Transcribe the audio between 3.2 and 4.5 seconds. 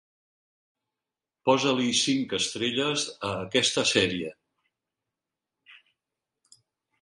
a aquesta sèrie.